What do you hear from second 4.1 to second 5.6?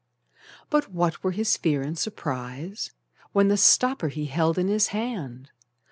held in his hand!